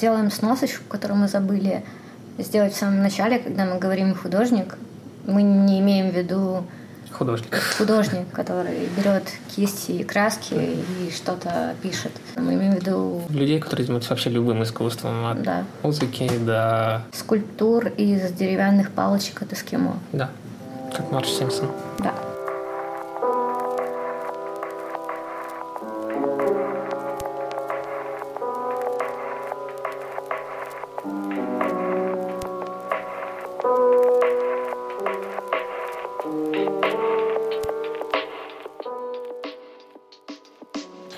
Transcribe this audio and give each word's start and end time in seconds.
Делаем 0.00 0.30
сносочку, 0.30 0.84
которую 0.88 1.18
мы 1.18 1.28
забыли 1.28 1.84
сделать 2.38 2.72
в 2.72 2.76
самом 2.76 3.02
начале, 3.02 3.38
когда 3.38 3.64
мы 3.64 3.78
говорим 3.78 4.14
«художник». 4.14 4.76
Мы 5.26 5.42
не 5.42 5.80
имеем 5.80 6.10
в 6.10 6.14
виду 6.14 6.64
Художник. 7.10 7.54
художник, 7.76 8.30
который 8.32 8.88
берет 8.96 9.24
кисти 9.54 9.92
и 9.92 10.04
краски 10.04 10.54
и 10.54 11.10
что-то 11.14 11.74
пишет. 11.82 12.12
Мы 12.36 12.54
имеем 12.54 12.74
в 12.74 12.76
виду 12.76 13.22
Людей, 13.28 13.58
которые 13.58 13.86
занимаются 13.86 14.10
вообще 14.10 14.30
любым 14.30 14.62
искусством, 14.62 15.26
от 15.26 15.42
да, 15.42 15.64
музыки 15.82 16.30
до... 16.38 17.02
скульптур 17.12 17.88
из 17.88 18.30
деревянных 18.32 18.90
палочек 18.92 19.42
от 19.42 19.52
эскимо. 19.52 19.98
Да, 20.12 20.30
как 20.96 21.10
Марш 21.10 21.28
Симпсон. 21.28 21.68
Да. 21.98 22.14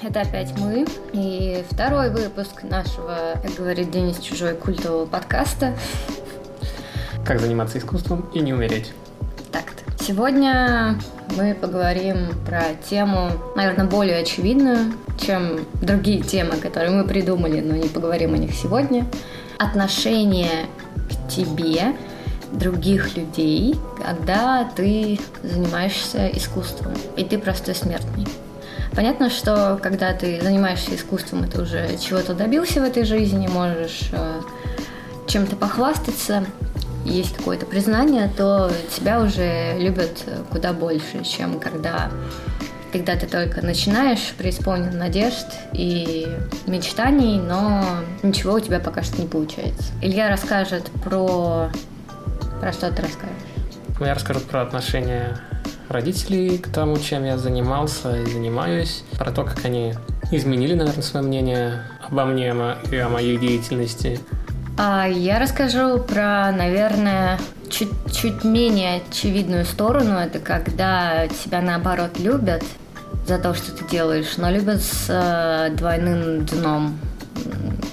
Это 0.02 0.22
опять 0.22 0.58
мы. 0.58 0.86
И 1.12 1.62
второй 1.68 2.08
выпуск 2.08 2.62
нашего, 2.62 3.34
как 3.42 3.54
говорит 3.54 3.90
Денис 3.90 4.18
Чужой, 4.18 4.54
культового 4.54 5.04
подкаста. 5.04 5.76
Как 7.22 7.38
заниматься 7.38 7.76
искусством 7.76 8.30
и 8.32 8.40
не 8.40 8.54
умереть. 8.54 8.94
Так-то. 9.52 10.02
Сегодня 10.02 10.98
мы 11.36 11.54
поговорим 11.54 12.30
про 12.46 12.62
тему, 12.88 13.30
наверное, 13.56 13.84
более 13.84 14.22
очевидную, 14.22 14.94
чем 15.20 15.66
другие 15.82 16.22
темы, 16.22 16.56
которые 16.56 16.92
мы 16.92 17.04
придумали, 17.04 17.60
но 17.60 17.76
не 17.76 17.88
поговорим 17.88 18.32
о 18.32 18.38
них 18.38 18.54
сегодня. 18.54 19.06
Отношение 19.58 20.66
к 21.10 21.30
тебе 21.30 21.94
других 22.52 23.18
людей, 23.18 23.76
когда 24.02 24.64
ты 24.64 25.20
занимаешься 25.42 26.26
искусством, 26.28 26.94
и 27.18 27.24
ты 27.24 27.38
простой 27.38 27.74
смертный. 27.74 28.26
Понятно, 29.00 29.30
что 29.30 29.80
когда 29.82 30.12
ты 30.12 30.42
занимаешься 30.42 30.94
искусством, 30.94 31.48
ты 31.48 31.62
уже 31.62 31.96
чего-то 31.96 32.34
добился 32.34 32.82
в 32.82 32.84
этой 32.84 33.04
жизни, 33.04 33.46
можешь 33.46 34.10
э, 34.12 34.40
чем-то 35.26 35.56
похвастаться, 35.56 36.44
есть 37.06 37.34
какое-то 37.34 37.64
признание, 37.64 38.30
то 38.36 38.70
тебя 38.94 39.22
уже 39.22 39.78
любят 39.78 40.22
куда 40.50 40.74
больше, 40.74 41.24
чем 41.24 41.58
когда, 41.58 42.10
когда 42.92 43.16
ты 43.16 43.26
только 43.26 43.64
начинаешь, 43.64 44.34
преисполнен 44.36 44.98
надежд 44.98 45.46
и 45.72 46.28
мечтаний, 46.66 47.40
но 47.40 47.82
ничего 48.22 48.52
у 48.56 48.60
тебя 48.60 48.80
пока 48.80 49.02
что 49.02 49.18
не 49.22 49.26
получается. 49.26 49.84
Илья 50.02 50.28
расскажет 50.28 50.90
про... 51.02 51.70
Про 52.60 52.72
что 52.74 52.90
ты 52.90 53.00
расскажешь? 53.00 53.34
Я 53.98 54.12
расскажу 54.12 54.40
про 54.40 54.60
отношения 54.60 55.40
родителей 55.90 56.58
к 56.58 56.68
тому, 56.68 56.98
чем 56.98 57.24
я 57.24 57.36
занимался 57.36 58.20
и 58.20 58.26
занимаюсь, 58.26 59.04
про 59.18 59.32
то, 59.32 59.44
как 59.44 59.64
они 59.64 59.94
изменили, 60.30 60.74
наверное, 60.74 61.02
свое 61.02 61.26
мнение 61.26 61.82
обо 62.08 62.24
мне 62.24 62.54
и 62.90 62.96
о 62.96 63.08
моей 63.08 63.36
деятельности. 63.36 64.20
А 64.78 65.06
я 65.06 65.38
расскажу 65.38 65.98
про, 65.98 66.52
наверное, 66.52 67.38
чуть, 67.68 67.90
чуть 68.12 68.44
менее 68.44 69.02
очевидную 69.08 69.64
сторону. 69.64 70.14
Это 70.14 70.38
когда 70.38 71.28
тебя 71.28 71.60
наоборот 71.60 72.18
любят 72.18 72.62
за 73.26 73.38
то, 73.38 73.52
что 73.52 73.72
ты 73.72 73.84
делаешь, 73.90 74.36
но 74.38 74.50
любят 74.50 74.80
с 74.80 75.06
э, 75.08 75.74
двойным 75.76 76.46
дном, 76.46 76.98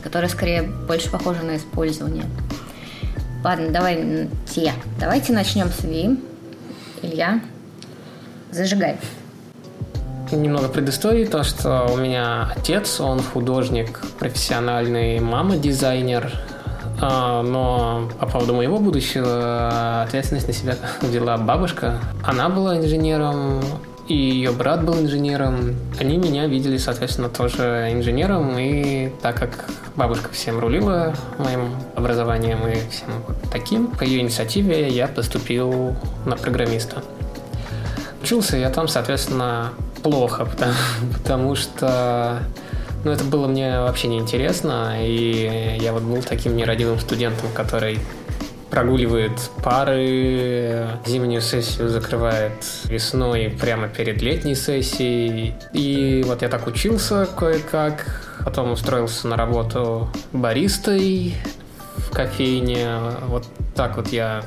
которое 0.03 0.29
скорее 0.29 0.63
больше 0.63 1.09
похоже 1.09 1.43
на 1.43 1.57
использование. 1.57 2.25
Ладно, 3.43 3.69
давайте, 3.69 4.29
давайте 4.99 5.33
начнем 5.33 5.69
с 5.69 5.83
Ви. 5.83 6.17
Илья, 7.01 7.41
зажигай. 8.51 8.97
Немного 10.31 10.67
предыстории, 10.67 11.25
то, 11.25 11.43
что 11.43 11.87
у 11.93 11.97
меня 11.97 12.51
отец, 12.53 12.99
он 12.99 13.21
художник 13.21 14.01
профессиональный, 14.19 15.19
мама 15.19 15.55
дизайнер, 15.55 16.31
А, 16.99 17.43
но 17.43 18.09
по 18.19 18.25
поводу 18.25 18.55
моего 18.55 18.79
будущего 18.79 20.01
ответственность 20.01 20.47
на 20.47 20.53
себя 20.53 20.75
взяла 21.01 21.37
бабушка. 21.37 21.99
Она 22.23 22.49
была 22.49 22.77
инженером, 22.77 23.61
и 24.07 24.15
ее 24.15 24.51
брат 24.51 24.83
был 24.83 24.99
инженером. 24.99 25.75
Они 25.99 26.17
меня 26.17 26.47
видели, 26.47 26.77
соответственно, 26.77 27.29
тоже 27.29 27.89
инженером, 27.91 28.57
и 28.57 29.11
так 29.21 29.37
как 29.37 29.69
бабушка 29.95 30.29
всем 30.31 30.59
рулила 30.59 31.13
моим 31.37 31.75
образованием 31.95 32.59
и 32.67 32.75
всем 32.89 33.09
таким, 33.51 33.87
по 33.87 34.03
ее 34.03 34.21
инициативе 34.21 34.89
я 34.89 35.07
поступил 35.07 35.95
на 36.25 36.35
программиста. 36.35 37.03
Учился 38.27 38.57
я 38.57 38.69
там, 38.69 38.89
соответственно, 38.89 39.71
плохо, 40.03 40.43
потому, 40.43 40.73
потому 41.13 41.55
что 41.55 42.43
ну, 43.05 43.11
это 43.11 43.23
было 43.23 43.47
мне 43.47 43.79
вообще 43.79 44.09
неинтересно, 44.09 44.97
и 44.99 45.77
я 45.79 45.93
вот 45.93 46.03
был 46.03 46.21
таким 46.21 46.57
нерадивым 46.57 46.99
студентом, 46.99 47.47
который 47.53 47.99
прогуливает 48.69 49.31
пары, 49.63 50.89
зимнюю 51.05 51.39
сессию 51.39 51.87
закрывает 51.87 52.51
весной 52.83 53.55
прямо 53.61 53.87
перед 53.87 54.21
летней 54.21 54.55
сессией. 54.55 55.55
И 55.71 56.21
вот 56.27 56.41
я 56.41 56.49
так 56.49 56.67
учился 56.67 57.29
кое-как, 57.33 58.29
потом 58.43 58.71
устроился 58.71 59.29
на 59.29 59.37
работу 59.37 60.09
баристой 60.33 61.33
в 61.95 62.09
кофейне. 62.11 62.89
Вот 63.27 63.45
так 63.73 63.95
вот 63.95 64.09
я 64.09 64.43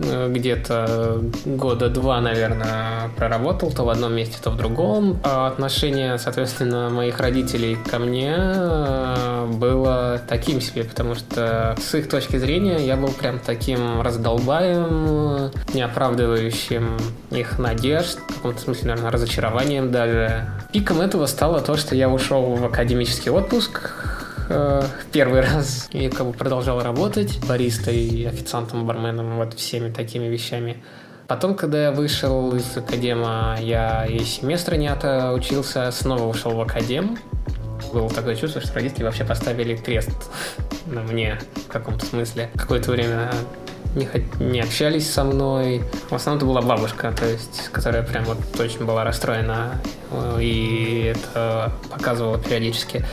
где-то 0.00 1.20
года 1.44 1.88
два, 1.88 2.20
наверное, 2.20 3.10
проработал, 3.16 3.70
то 3.70 3.84
в 3.84 3.88
одном 3.88 4.14
месте, 4.14 4.36
то 4.42 4.50
в 4.50 4.56
другом. 4.56 5.20
А 5.24 5.46
отношение, 5.46 6.18
соответственно, 6.18 6.90
моих 6.90 7.20
родителей 7.20 7.76
ко 7.76 7.98
мне 7.98 8.34
э, 8.36 9.46
было 9.52 10.20
таким 10.28 10.60
себе, 10.60 10.84
потому 10.84 11.14
что 11.14 11.76
с 11.80 11.94
их 11.94 12.08
точки 12.08 12.36
зрения 12.36 12.84
я 12.84 12.96
был 12.96 13.10
прям 13.10 13.38
таким 13.38 14.00
раздолбаем, 14.00 15.50
не 15.72 15.82
оправдывающим 15.82 16.98
их 17.30 17.58
надежд, 17.58 18.18
в 18.28 18.34
каком-то 18.36 18.60
смысле, 18.60 18.88
наверное, 18.88 19.10
разочарованием 19.10 19.90
даже. 19.90 20.46
Пиком 20.72 21.00
этого 21.00 21.26
стало 21.26 21.60
то, 21.60 21.76
что 21.76 21.94
я 21.94 22.08
ушел 22.08 22.54
в 22.54 22.64
академический 22.64 23.30
отпуск, 23.30 24.13
э, 24.48 24.82
первый 25.12 25.40
раз 25.40 25.88
и 25.92 26.08
как 26.08 26.26
бы 26.26 26.32
продолжал 26.32 26.80
работать 26.82 27.38
баристой, 27.46 28.26
официантом, 28.28 28.86
барменом, 28.86 29.36
вот 29.36 29.54
всеми 29.54 29.90
такими 29.90 30.26
вещами. 30.26 30.82
Потом, 31.26 31.54
когда 31.54 31.84
я 31.84 31.92
вышел 31.92 32.54
из 32.54 32.76
академа, 32.76 33.56
я 33.60 34.04
и 34.04 34.18
семестра 34.20 34.76
не 34.76 34.88
отучился, 34.88 35.90
снова 35.90 36.24
ушел 36.24 36.52
в 36.52 36.60
академ. 36.60 37.18
Было 37.92 38.10
такое 38.10 38.36
чувство, 38.36 38.60
что 38.60 38.74
родители 38.74 39.04
вообще 39.04 39.24
поставили 39.24 39.76
крест 39.76 40.30
на 40.86 41.02
мне 41.02 41.38
в 41.66 41.68
каком-то 41.68 42.04
смысле. 42.04 42.50
Какое-то 42.56 42.90
время 42.90 43.30
не, 43.94 44.08
не 44.40 44.60
общались 44.60 45.10
со 45.10 45.24
мной. 45.24 45.82
В 46.10 46.14
основном 46.14 46.38
это 46.38 46.46
была 46.46 46.60
бабушка, 46.60 47.12
то 47.12 47.26
есть, 47.26 47.68
которая 47.72 48.02
прям 48.02 48.24
вот 48.24 48.38
очень 48.58 48.84
была 48.84 49.04
расстроена 49.04 49.80
э, 50.10 50.38
и 50.40 51.14
это 51.14 51.72
показывала 51.90 52.38
периодически. 52.38 53.04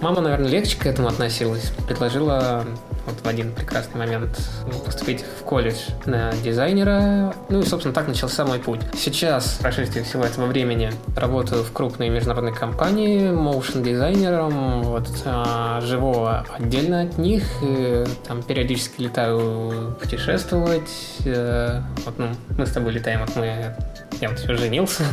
Мама, 0.00 0.20
наверное, 0.20 0.48
легче 0.48 0.78
к 0.78 0.86
этому 0.86 1.08
относилась. 1.08 1.72
Предложила 1.86 2.64
вот 3.06 3.20
в 3.20 3.26
один 3.26 3.52
прекрасный 3.52 3.98
момент 3.98 4.38
поступить 4.84 5.24
в 5.40 5.42
колледж 5.42 5.76
на 6.06 6.32
дизайнера. 6.44 7.34
Ну 7.48 7.60
и, 7.60 7.64
собственно, 7.64 7.92
так 7.92 8.06
начался 8.06 8.44
мой 8.44 8.60
путь. 8.60 8.80
Сейчас, 8.94 9.46
в 9.46 9.60
прошествии 9.60 10.02
всего 10.02 10.24
этого 10.24 10.46
времени, 10.46 10.92
работаю 11.16 11.64
в 11.64 11.72
крупной 11.72 12.10
международной 12.10 12.54
компании 12.54 13.30
моушен 13.30 13.82
дизайнером. 13.82 14.82
Вот, 14.82 15.08
а, 15.24 15.80
живу 15.80 16.28
отдельно 16.56 17.02
от 17.02 17.18
них. 17.18 17.44
и 17.62 18.04
там 18.26 18.42
периодически 18.42 19.02
летаю 19.02 19.96
путешествовать. 20.00 20.90
Э, 21.24 21.82
Вот, 22.04 22.18
ну, 22.18 22.28
мы 22.56 22.66
с 22.66 22.70
тобой 22.70 22.92
летаем, 22.92 23.20
вот 23.20 23.34
мы... 23.36 23.74
Я 24.20 24.28
вот 24.28 24.38
еще 24.38 24.54
женился 24.56 25.04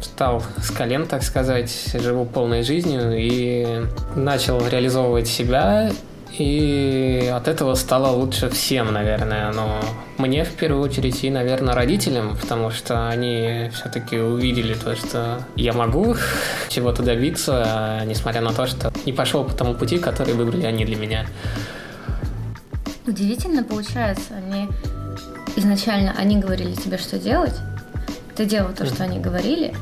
встал 0.00 0.42
с 0.62 0.70
колен, 0.70 1.06
так 1.06 1.22
сказать, 1.22 1.70
живу 1.94 2.24
полной 2.24 2.62
жизнью 2.62 3.14
и 3.16 3.86
начал 4.14 4.66
реализовывать 4.66 5.28
себя, 5.28 5.90
и 6.36 7.32
от 7.34 7.48
этого 7.48 7.74
стало 7.74 8.14
лучше 8.14 8.48
всем, 8.50 8.92
наверное. 8.92 9.52
Но 9.52 9.80
мне 10.18 10.44
в 10.44 10.52
первую 10.52 10.82
очередь 10.82 11.24
и, 11.24 11.30
наверное, 11.30 11.74
родителям, 11.74 12.36
потому 12.36 12.70
что 12.70 13.08
они 13.08 13.70
все-таки 13.74 14.18
увидели 14.18 14.74
то, 14.74 14.94
что 14.94 15.42
я 15.56 15.72
могу 15.72 16.16
чего-то 16.68 17.02
добиться, 17.02 18.02
несмотря 18.06 18.40
на 18.40 18.52
то, 18.52 18.66
что 18.66 18.92
не 19.06 19.12
пошел 19.12 19.44
по 19.44 19.54
тому 19.54 19.74
пути, 19.74 19.98
который 19.98 20.34
выбрали 20.34 20.66
они 20.66 20.84
для 20.84 20.96
меня. 20.96 21.26
Удивительно 23.06 23.64
получается, 23.64 24.34
они 24.36 24.68
изначально 25.56 26.14
они 26.16 26.38
говорили 26.38 26.74
тебе, 26.74 26.98
что 26.98 27.18
делать, 27.18 27.54
ты 28.36 28.44
делал 28.44 28.72
то, 28.72 28.86
что 28.86 29.02
они 29.02 29.18
говорили, 29.18 29.74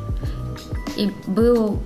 и 0.96 1.12
был 1.26 1.78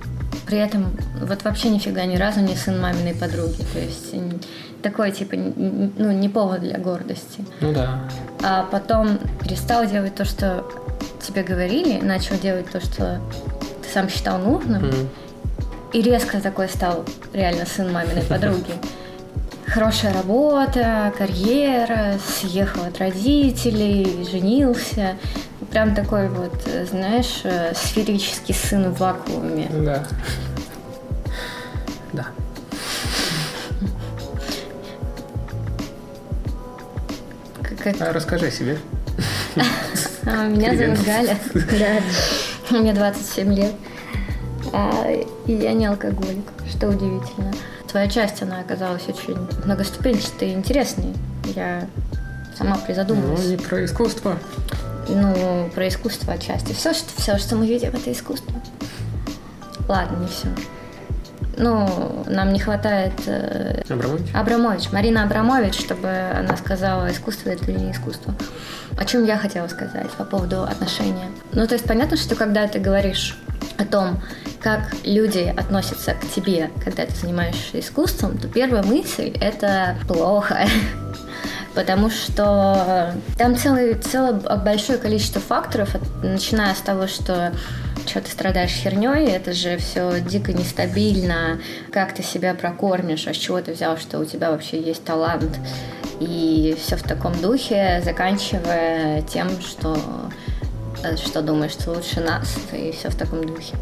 при 0.45 0.57
этом 0.57 0.91
вот 1.21 1.43
вообще 1.43 1.69
нифига 1.69 2.05
ни 2.05 2.15
разу 2.15 2.39
не 2.41 2.55
сын 2.55 2.79
маминой 2.79 3.13
подруги. 3.13 3.63
То 3.73 3.79
есть 3.79 4.13
такой, 4.81 5.11
типа, 5.11 5.35
ну, 5.35 6.11
не 6.11 6.29
повод 6.29 6.61
для 6.61 6.77
гордости. 6.77 7.45
Ну 7.59 7.73
да. 7.73 8.09
А 8.43 8.63
потом 8.63 9.19
перестал 9.43 9.85
делать 9.85 10.15
то, 10.15 10.25
что 10.25 10.65
тебе 11.21 11.43
говорили, 11.43 12.01
начал 12.01 12.37
делать 12.37 12.69
то, 12.71 12.81
что 12.81 13.21
ты 13.83 13.89
сам 13.93 14.09
считал 14.09 14.39
нужным, 14.39 14.83
mm. 14.83 15.07
и 15.93 16.01
резко 16.01 16.41
такой 16.41 16.67
стал 16.67 17.05
реально 17.33 17.65
сын 17.65 17.91
маминой 17.91 18.23
подруги. 18.23 18.73
Хорошая 19.67 20.13
работа, 20.13 21.13
карьера, 21.17 22.15
съехал 22.25 22.83
от 22.83 22.97
родителей, 22.99 24.27
женился. 24.29 25.15
Прям 25.71 25.95
такой 25.95 26.27
вот, 26.27 26.53
знаешь, 26.89 27.41
э, 27.45 27.73
сферический 27.73 28.53
сын 28.53 28.91
в 28.91 28.99
вакууме. 28.99 29.69
Да. 29.71 30.03
Да. 32.11 32.27
Как... 37.81 38.01
А, 38.01 38.11
расскажи 38.11 38.47
о 38.47 38.51
себе. 38.51 38.77
А, 40.25 40.47
меня 40.47 40.75
зовут 40.75 41.05
Галя. 41.05 41.37
Да. 41.53 42.77
Мне 42.77 42.93
27 42.93 43.53
лет. 43.53 43.71
А, 44.73 45.07
и 45.45 45.53
я 45.53 45.73
не 45.73 45.85
алкоголик, 45.85 46.45
что 46.69 46.89
удивительно. 46.89 47.51
Твоя 47.87 48.07
часть, 48.07 48.41
она 48.43 48.59
оказалась 48.59 49.07
очень 49.07 49.37
многоступенчатой 49.65 50.49
и 50.49 50.53
интересной. 50.53 51.13
Я 51.55 51.87
сама 52.57 52.77
призадумалась. 52.77 53.43
Ну, 53.43 53.51
не 53.51 53.57
про 53.57 53.83
искусство. 53.83 54.37
Ну, 55.13 55.69
про 55.73 55.87
искусство 55.87 56.33
отчасти. 56.33 56.73
Все, 56.73 56.93
что, 56.93 57.09
все, 57.21 57.37
что 57.37 57.55
мы 57.55 57.67
видим, 57.67 57.89
это 57.89 58.11
искусство. 58.11 58.53
Ладно, 59.87 60.17
не 60.17 60.27
все. 60.27 60.47
Ну, 61.57 62.23
нам 62.27 62.53
не 62.53 62.59
хватает... 62.59 63.13
Э, 63.27 63.81
Абрамович? 63.89 64.27
Абрамович. 64.33 64.91
Марина 64.91 65.23
Абрамович, 65.23 65.79
чтобы 65.79 66.07
она 66.09 66.55
сказала, 66.55 67.11
искусство 67.11 67.49
это 67.49 67.69
или 67.69 67.79
не 67.79 67.91
искусство. 67.91 68.33
О 68.97 69.05
чем 69.05 69.25
я 69.25 69.37
хотела 69.37 69.67
сказать 69.67 70.09
по 70.11 70.23
поводу 70.23 70.63
отношения. 70.63 71.29
Ну, 71.53 71.67
то 71.67 71.73
есть 71.73 71.85
понятно, 71.85 72.17
что 72.17 72.35
когда 72.35 72.67
ты 72.67 72.79
говоришь 72.79 73.37
о 73.77 73.85
том, 73.85 74.21
как 74.61 74.93
люди 75.03 75.53
относятся 75.57 76.13
к 76.13 76.27
тебе, 76.33 76.71
когда 76.83 77.05
ты 77.05 77.15
занимаешься 77.15 77.79
искусством, 77.79 78.37
то 78.37 78.47
первая 78.47 78.83
мысль– 78.83 79.35
это 79.41 79.97
плохо. 80.07 80.65
Потому 81.73 82.09
что 82.09 83.13
там 83.37 83.55
целое, 83.55 83.95
целое 83.95 84.33
большое 84.33 84.97
количество 84.97 85.39
факторов, 85.39 85.95
начиная 86.21 86.75
с 86.75 86.79
того, 86.79 87.07
что 87.07 87.53
что 88.07 88.19
ты 88.19 88.31
страдаешь 88.31 88.71
херней, 88.71 89.27
это 89.31 89.53
же 89.53 89.77
все 89.77 90.19
дико 90.21 90.53
нестабильно, 90.53 91.59
как 91.91 92.13
ты 92.13 92.23
себя 92.23 92.53
прокормишь, 92.53 93.27
а 93.27 93.33
с 93.33 93.37
чего 93.37 93.61
ты 93.61 93.73
взял, 93.73 93.97
что 93.97 94.19
у 94.19 94.25
тебя 94.25 94.51
вообще 94.51 94.81
есть 94.81 95.03
талант, 95.03 95.59
и 96.19 96.75
все 96.79 96.97
в 96.97 97.03
таком 97.03 97.39
духе, 97.41 98.01
заканчивая 98.03 99.21
тем, 99.23 99.49
что, 99.61 99.97
э, 101.03 101.15
что 101.17 101.41
думаешь, 101.41 101.71
что 101.71 101.91
лучше 101.91 102.21
нас, 102.21 102.55
и 102.73 102.91
все 102.91 103.09
в 103.09 103.15
таком 103.15 103.45
духе. 103.45 103.75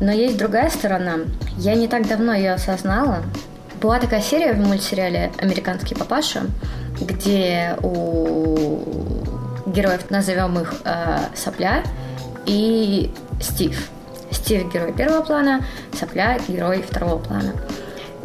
Но 0.00 0.12
есть 0.12 0.36
другая 0.36 0.70
сторона. 0.70 1.18
Я 1.56 1.74
не 1.74 1.88
так 1.88 2.06
давно 2.06 2.32
ее 2.32 2.52
осознала. 2.52 3.24
Была 3.80 4.00
такая 4.00 4.20
серия 4.20 4.54
в 4.54 4.58
мультсериале 4.58 5.30
«Американский 5.38 5.94
папаша», 5.94 6.42
где 7.00 7.76
у 7.80 8.82
героев, 9.66 10.10
назовем 10.10 10.58
их 10.58 10.74
э, 10.84 11.18
Сопля 11.36 11.84
и 12.44 13.12
Стив. 13.40 13.88
Стив– 14.32 14.72
герой 14.74 14.92
первого 14.92 15.22
плана, 15.22 15.64
Сопля– 15.92 16.38
герой 16.48 16.82
второго 16.82 17.18
плана. 17.18 17.52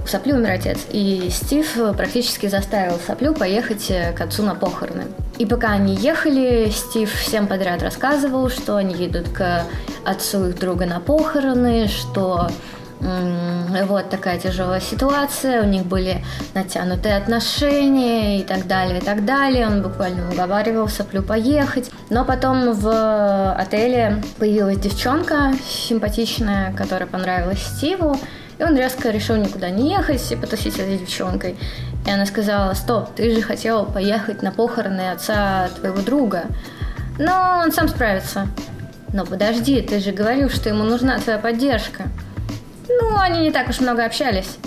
У 0.03 0.07
Сопли 0.07 0.33
умер 0.33 0.51
отец, 0.51 0.79
и 0.91 1.29
Стив 1.29 1.71
практически 1.95 2.47
заставил 2.47 2.97
Соплю 3.05 3.35
поехать 3.35 3.91
к 4.15 4.21
отцу 4.21 4.41
на 4.41 4.55
похороны. 4.55 5.03
И 5.37 5.45
пока 5.45 5.73
они 5.73 5.95
ехали, 5.95 6.71
Стив 6.71 7.13
всем 7.13 7.45
подряд 7.45 7.83
рассказывал, 7.83 8.49
что 8.49 8.77
они 8.77 8.95
едут 8.95 9.29
к 9.29 9.65
отцу 10.03 10.47
их 10.47 10.59
друга 10.59 10.87
на 10.87 10.99
похороны, 10.99 11.87
что 11.87 12.49
вот 13.85 14.09
такая 14.09 14.39
тяжелая 14.39 14.79
ситуация, 14.79 15.61
у 15.61 15.65
них 15.65 15.85
были 15.85 16.23
натянутые 16.53 17.17
отношения 17.17 18.39
и 18.39 18.43
так 18.43 18.67
далее, 18.67 18.99
и 18.99 19.01
так 19.01 19.25
далее. 19.25 19.67
Он 19.67 19.81
буквально 19.81 20.29
уговаривал 20.31 20.87
Соплю 20.87 21.21
поехать. 21.21 21.91
Но 22.09 22.23
потом 22.23 22.71
в 22.73 23.53
отеле 23.53 24.23
появилась 24.37 24.79
девчонка 24.79 25.53
симпатичная, 25.67 26.73
которая 26.73 27.07
понравилась 27.07 27.61
Стиву. 27.61 28.17
И 28.57 28.63
он 28.63 28.77
резко 28.77 29.09
решил 29.09 29.35
никуда 29.35 29.69
не 29.69 29.91
ехать 29.91 30.31
и 30.31 30.35
потусить 30.35 30.75
с 30.75 30.79
этой 30.79 30.99
девчонкой. 30.99 31.57
И 32.05 32.09
она 32.09 32.25
сказала, 32.25 32.73
стоп, 32.73 33.13
ты 33.15 33.33
же 33.33 33.41
хотел 33.41 33.85
поехать 33.85 34.43
на 34.43 34.51
похороны 34.51 35.11
отца 35.11 35.69
твоего 35.79 36.01
друга. 36.01 36.43
Но 37.17 37.61
он 37.63 37.71
сам 37.71 37.87
справится. 37.89 38.47
Но 39.11 39.25
подожди, 39.25 39.81
ты 39.81 39.99
же 39.99 40.11
говорил, 40.11 40.49
что 40.49 40.69
ему 40.69 40.83
нужна 40.83 41.19
твоя 41.19 41.37
поддержка. 41.37 42.05
Ну, 42.87 43.17
они 43.19 43.41
не 43.41 43.51
так 43.51 43.69
уж 43.69 43.79
много 43.79 44.05
общались. 44.05 44.57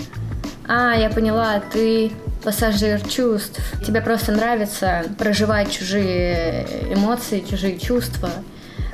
А, 0.67 0.95
я 0.95 1.09
поняла, 1.09 1.59
ты 1.59 2.11
пассажир 2.43 3.01
чувств. 3.07 3.61
Тебе 3.85 4.01
просто 4.01 4.31
нравится 4.31 5.03
проживать 5.17 5.71
чужие 5.71 6.65
эмоции, 6.93 7.43
чужие 7.47 7.77
чувства, 7.79 8.29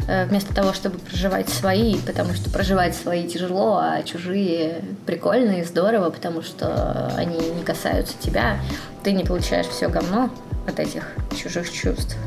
э, 0.08 0.26
вместо 0.26 0.54
того, 0.54 0.74
чтобы 0.74 0.98
проживать 1.00 1.50
свои, 1.50 1.98
потому 2.00 2.34
что 2.34 2.50
проживать 2.50 2.96
свои 2.96 3.28
тяжело, 3.28 3.78
а 3.78 4.04
чужие 4.04 4.82
прикольно 5.06 5.60
и 5.60 5.64
здорово, 5.64 6.10
потому 6.10 6.42
что 6.42 7.12
они 7.16 7.38
не 7.38 7.64
касаются 7.64 8.16
тебя. 8.20 8.58
Ты 9.04 9.12
не 9.14 9.24
получаешь 9.24 9.68
все 9.68 9.88
говно 9.88 10.30
от 10.68 10.80
этих 10.80 11.04
чужих 11.36 11.72
чувств 11.72 12.18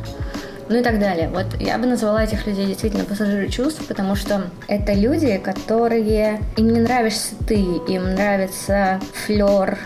ну 0.69 0.79
и 0.79 0.83
так 0.83 0.99
далее. 0.99 1.29
Вот 1.29 1.47
я 1.61 1.79
бы 1.79 1.87
назвала 1.87 2.25
этих 2.25 2.47
людей 2.47 2.67
действительно 2.67 3.05
пассажиры 3.05 3.49
чувств, 3.49 3.87
потому 3.87 4.17
что 4.17 4.43
это 4.69 4.93
люди, 4.93 5.39
которые... 5.39 6.41
Им 6.57 6.73
не 6.73 6.81
нравишься 6.81 7.35
ты, 7.47 7.55
им 7.57 8.15
нравится 8.15 9.01
флер 9.13 9.79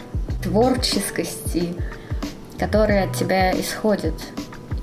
творческости, 0.43 1.75
который 2.59 3.03
от 3.03 3.15
тебя 3.15 3.53
исходит. 3.53 4.15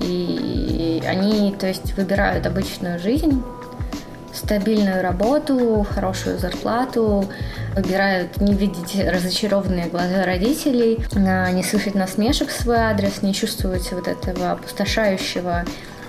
И 0.00 1.02
они, 1.06 1.54
то 1.58 1.66
есть, 1.66 1.96
выбирают 1.96 2.46
обычную 2.46 3.00
жизнь, 3.00 3.42
стабильную 4.32 5.02
работу, 5.02 5.84
хорошую 5.92 6.38
зарплату, 6.38 7.28
выбирают 7.74 8.40
не 8.40 8.54
видеть 8.54 8.96
разочарованные 8.96 9.86
глаза 9.86 10.24
родителей, 10.24 10.98
а, 11.16 11.50
не 11.50 11.62
слышать 11.62 11.94
насмешек 11.94 12.48
в 12.48 12.52
свой 12.52 12.76
адрес, 12.76 13.22
не 13.22 13.34
чувствовать 13.34 13.90
вот 13.92 14.06
этого 14.06 14.52
опустошающего 14.52 15.64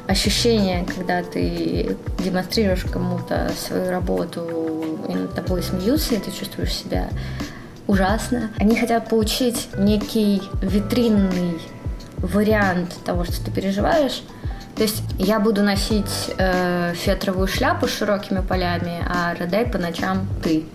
ощущения, 0.10 0.86
когда 0.86 1.22
ты 1.22 1.96
демонстрируешь 2.18 2.84
кому-то 2.84 3.51
свою 3.56 3.92
работу, 3.92 4.98
и 5.08 5.13
над 5.13 5.36
тобой 5.36 5.62
смеются, 5.62 6.16
и 6.16 6.18
ты 6.18 6.32
чувствуешь 6.32 6.74
себя 6.74 7.10
ужасно. 7.86 8.50
Они 8.58 8.75
хотят 8.75 9.08
получить 9.08 9.70
некий 9.78 10.42
витринный 10.62 11.62
вариант 12.18 12.96
того, 13.06 13.24
что 13.24 13.46
ты 13.46 13.51
переживаешь, 13.51 14.24
то 14.75 14.84
есть 14.84 15.04
я 15.20 15.39
буду 15.39 15.62
носить 15.62 16.32
э, 16.38 16.94
фетровую 16.96 17.48
шляпу 17.48 17.88
с 17.88 17.92
широкими 17.92 18.39
полями, 18.39 19.04
а 19.08 19.36
рыдай 19.36 19.66
по 19.66 19.78
ночам 19.78 20.28
ты. 20.44 20.66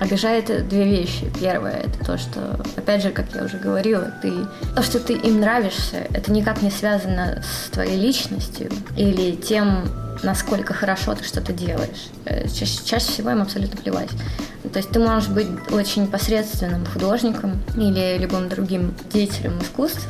Обижает 0.00 0.68
две 0.68 0.84
вещи. 0.84 1.30
Первое– 1.40 1.72
это 1.84 2.04
то, 2.04 2.18
что, 2.18 2.60
опять 2.76 3.02
же, 3.02 3.10
как 3.10 3.26
я 3.34 3.44
уже 3.44 3.58
говорила, 3.58 4.12
ты, 4.22 4.32
то, 4.76 4.82
что 4.82 5.00
ты 5.00 5.14
им 5.14 5.40
нравишься, 5.40 6.06
это 6.12 6.30
никак 6.30 6.62
не 6.62 6.70
связано 6.70 7.42
с 7.42 7.70
твоей 7.70 8.00
личностью 8.00 8.70
или 8.96 9.34
тем, 9.34 9.88
насколько 10.22 10.72
хорошо 10.72 11.14
ты 11.14 11.24
что-то 11.24 11.52
делаешь. 11.52 12.08
Э, 12.26 12.46
чаще, 12.48 12.78
чаще 12.84 13.06
всего 13.06 13.30
им 13.30 13.42
абсолютно 13.42 13.80
плевать. 13.80 14.10
То 14.72 14.78
есть 14.78 14.90
ты 14.90 15.00
можешь 15.00 15.28
быть 15.28 15.48
очень 15.70 16.06
посредственным 16.06 16.86
художником 16.86 17.60
или 17.76 18.18
любым 18.18 18.48
другим 18.48 18.94
деятелем 19.12 19.58
искусств, 19.60 20.06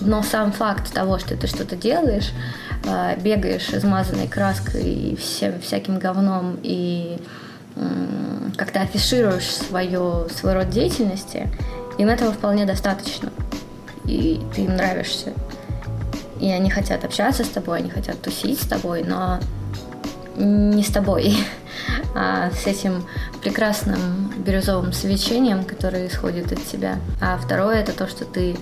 но 0.00 0.22
сам 0.22 0.52
факт 0.52 0.92
того, 0.92 1.18
что 1.18 1.36
ты 1.36 1.46
что-то 1.46 1.76
делаешь, 1.76 2.30
а, 2.86 3.14
бегаешь 3.16 3.68
измазанной 3.70 4.26
краской 4.26 4.82
и 4.82 5.16
всем 5.16 5.60
всяким 5.60 5.98
говном 5.98 6.58
и 6.62 7.18
как-то 8.56 8.80
афишируешь 8.80 9.48
свое, 9.48 10.26
свой 10.34 10.54
род 10.54 10.70
деятельности, 10.70 11.48
им 11.98 12.08
этого 12.08 12.32
вполне 12.32 12.66
достаточно. 12.66 13.32
И 14.04 14.40
ты 14.54 14.62
им 14.62 14.76
нравишься. 14.76 15.32
И 16.40 16.50
они 16.50 16.70
хотят 16.70 17.04
общаться 17.04 17.44
с 17.44 17.48
тобой, 17.48 17.78
они 17.78 17.90
хотят 17.90 18.20
тусить 18.20 18.60
с 18.60 18.66
тобой, 18.66 19.04
но 19.04 19.38
не 20.36 20.82
с 20.82 20.88
тобой, 20.88 21.36
а 22.14 22.50
с 22.50 22.66
этим 22.66 23.04
прекрасным 23.42 24.32
бирюзовым 24.38 24.92
свечением, 24.92 25.64
которое 25.64 26.06
исходит 26.06 26.50
от 26.52 26.64
тебя. 26.64 26.98
А 27.20 27.36
второе 27.36 27.80
это 27.80 27.92
то, 27.92 28.06
что 28.06 28.24
ты 28.24 28.56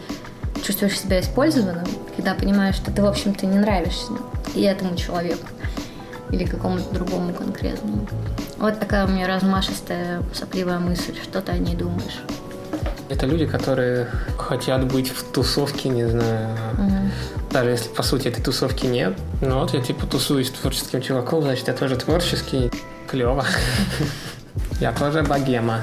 чувствуешь 0.65 0.99
себя 0.99 1.21
использованным, 1.21 1.87
когда 2.17 2.35
понимаешь, 2.35 2.75
что 2.75 2.91
ты, 2.91 3.01
в 3.03 3.07
общем-то, 3.07 3.47
не 3.47 3.59
нравишься 3.59 4.13
и 4.55 4.63
этому 4.63 4.97
человеку 4.97 5.47
или 6.31 6.45
какому-то 6.45 6.93
другому 6.93 7.33
конкретному. 7.33 8.07
Вот 8.59 8.81
такая 8.81 9.07
у 9.07 9.09
меня 9.09 9.29
размашистая, 9.29 10.23
сопливая 10.35 10.79
мысль. 10.79 11.15
Что 11.23 11.41
ты 11.41 11.53
о 11.53 11.59
ней 11.59 11.77
думаешь? 11.77 12.23
Это 13.09 13.25
люди, 13.25 13.47
которые 13.47 14.09
хотят 14.37 14.91
быть 14.93 15.11
в 15.11 15.33
тусовке, 15.33 15.88
не 15.88 16.05
знаю, 16.05 16.49
угу. 16.75 17.11
даже 17.50 17.71
если 17.71 17.88
по 17.88 18.03
сути 18.03 18.29
этой 18.29 18.43
тусовки 18.43 18.87
нет. 18.87 19.17
Ну 19.41 19.61
вот 19.61 19.73
я 19.73 19.81
типа 19.81 20.07
тусуюсь 20.07 20.49
с 20.49 20.50
творческим 20.50 21.00
чуваком, 21.00 21.43
значит 21.43 21.69
я 21.69 21.75
тоже 21.75 21.97
творческий. 21.97 22.71
Клево. 23.07 23.45
Я 24.81 24.93
тоже 24.93 25.23
богема. 25.23 25.81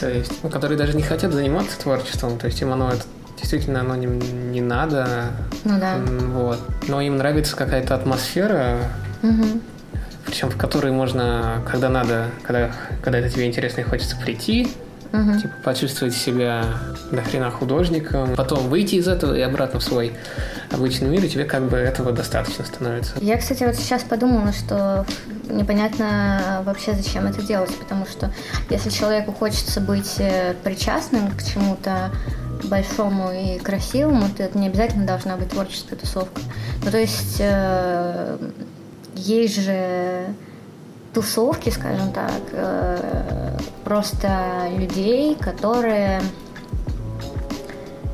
То 0.00 0.10
есть, 0.10 0.32
ну, 0.42 0.50
которые 0.50 0.76
даже 0.76 0.94
не 0.94 1.02
хотят 1.02 1.32
заниматься 1.32 1.78
творчеством. 1.78 2.36
То 2.36 2.46
есть 2.46 2.60
им 2.60 2.72
оно 2.72 2.90
это 2.90 3.04
действительно 3.40 3.80
оно 3.80 3.94
не, 3.94 4.06
не 4.06 4.60
надо. 4.60 5.30
Ну 5.64 5.78
да. 5.78 5.98
Вот. 6.32 6.58
Но 6.88 7.00
им 7.00 7.16
нравится 7.16 7.56
какая-то 7.56 7.94
атмосфера, 7.94 8.78
угу. 9.22 9.60
Причем 10.26 10.50
в 10.50 10.56
которой 10.56 10.92
можно, 10.92 11.62
когда 11.70 11.88
надо, 11.88 12.30
когда, 12.42 12.72
когда 13.02 13.18
это 13.18 13.30
тебе 13.30 13.46
интересно 13.46 13.80
и 13.80 13.84
хочется 13.84 14.16
прийти, 14.16 14.68
угу. 15.12 15.38
типа 15.38 15.54
почувствовать 15.62 16.14
себя 16.14 16.64
до 17.10 17.22
хрена 17.22 17.50
художником, 17.50 18.34
потом 18.36 18.68
выйти 18.68 18.96
из 18.96 19.08
этого 19.08 19.34
и 19.34 19.40
обратно 19.40 19.80
в 19.80 19.82
свой 19.82 20.12
обычный 20.70 21.08
мир, 21.08 21.24
и 21.24 21.28
тебе 21.28 21.44
как 21.44 21.68
бы 21.68 21.76
этого 21.76 22.12
достаточно 22.12 22.64
становится. 22.64 23.14
Я, 23.20 23.36
кстати, 23.36 23.64
вот 23.64 23.76
сейчас 23.76 24.02
подумала, 24.02 24.52
что 24.52 25.06
непонятно 25.48 26.62
вообще, 26.64 26.94
зачем 26.94 27.26
это 27.26 27.42
делать, 27.42 27.74
потому 27.78 28.06
что 28.06 28.30
если 28.70 28.90
человеку 28.90 29.32
хочется 29.32 29.80
быть 29.80 30.16
э, 30.18 30.54
причастным 30.64 31.30
к 31.30 31.42
чему-то 31.42 32.10
большому 32.64 33.30
и 33.32 33.58
красивому, 33.58 34.28
то 34.36 34.42
это 34.42 34.58
не 34.58 34.68
обязательно 34.68 35.06
должна 35.06 35.36
быть 35.36 35.50
творческая 35.50 35.96
тусовка. 35.96 36.40
Ну, 36.82 36.90
то 36.90 36.98
есть 36.98 37.36
э, 37.38 38.36
есть 39.14 39.60
же 39.60 40.34
тусовки, 41.12 41.70
скажем 41.70 42.12
так, 42.12 42.42
э, 42.52 43.58
просто 43.84 44.68
людей, 44.76 45.36
которые, 45.36 46.20